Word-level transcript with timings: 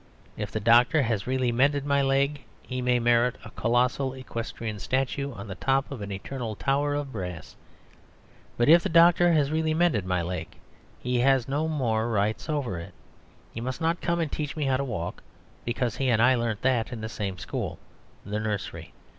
If 0.35 0.49
the 0.49 0.59
doctor 0.59 1.03
has 1.03 1.27
really 1.27 1.51
mended 1.51 1.85
my 1.85 2.01
leg, 2.01 2.41
he 2.63 2.81
may 2.81 2.97
merit 2.97 3.35
a 3.45 3.51
colossal 3.51 4.15
equestrian 4.15 4.79
statue 4.79 5.31
on 5.33 5.47
the 5.47 5.53
top 5.53 5.91
of 5.91 6.01
an 6.01 6.11
eternal 6.11 6.55
tower 6.55 6.95
of 6.95 7.11
brass. 7.11 7.55
But 8.57 8.67
if 8.67 8.81
the 8.81 8.89
doctor 8.89 9.31
has 9.33 9.51
really 9.51 9.75
mended 9.75 10.07
my 10.07 10.23
leg 10.23 10.47
he 10.97 11.19
has 11.19 11.47
no 11.47 11.67
more 11.67 12.09
rights 12.09 12.49
over 12.49 12.79
it. 12.79 12.95
He 13.53 13.61
must 13.61 13.79
not 13.79 14.01
come 14.01 14.19
and 14.19 14.31
teach 14.31 14.55
me 14.57 14.63
how 14.65 14.77
to 14.77 14.83
walk; 14.83 15.21
because 15.65 15.97
he 15.97 16.09
and 16.09 16.19
I 16.19 16.33
learnt 16.33 16.63
that 16.63 16.91
in 16.91 17.01
the 17.01 17.07
same 17.07 17.37
school, 17.37 17.77
the 18.25 18.39
nursery. 18.39 18.93